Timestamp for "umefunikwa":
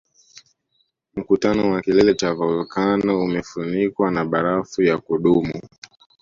3.23-4.11